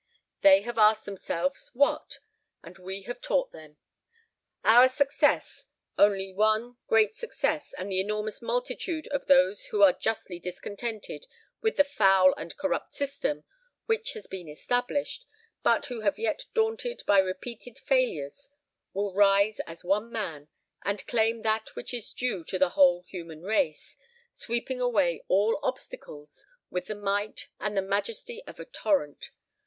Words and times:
They 0.39 0.61
have 0.63 0.79
asked 0.79 1.05
themselves, 1.05 1.69
what? 1.75 2.17
and 2.63 2.75
we 2.79 3.03
have 3.03 3.21
taught 3.21 3.51
them. 3.51 3.77
One 4.63 4.89
success, 4.89 5.65
only 5.95 6.33
one 6.33 6.77
great 6.87 7.15
success, 7.17 7.71
and 7.77 7.91
the 7.91 7.99
enormous 8.01 8.41
multitude 8.41 9.05
of 9.09 9.27
those 9.27 9.65
who 9.65 9.83
are 9.83 9.93
justly 9.93 10.39
discontented 10.39 11.27
with 11.61 11.75
the 11.75 11.83
foul 11.83 12.33
and 12.33 12.57
corrupt 12.57 12.95
system 12.95 13.43
which 13.85 14.13
has 14.13 14.25
been 14.25 14.47
established, 14.47 15.27
but 15.61 15.85
who 15.85 16.01
have 16.01 16.15
been 16.15 16.35
daunted 16.55 17.03
by 17.05 17.19
repeated 17.19 17.77
failures, 17.77 18.49
will 18.93 19.13
rise 19.13 19.59
as 19.67 19.83
one 19.83 20.11
man, 20.11 20.47
and 20.81 21.05
claim 21.05 21.43
that 21.43 21.75
which 21.75 21.93
is 21.93 22.11
due 22.11 22.43
to 22.45 22.57
the 22.57 22.69
whole 22.69 23.03
human 23.03 23.43
race, 23.43 23.97
sweeping 24.31 24.81
away 24.81 25.23
all 25.27 25.59
obstacles 25.61 26.47
with 26.71 26.87
the 26.87 26.95
might 26.95 27.49
and 27.59 27.77
the 27.77 27.83
majesty 27.83 28.41
of 28.47 28.59
a 28.59 28.65
torrent. 28.65 29.29